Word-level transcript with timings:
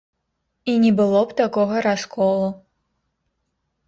І 0.71 0.73
не 0.85 0.89
было 0.99 1.19
б 1.33 1.37
такога 1.41 1.83
расколу. 1.87 2.47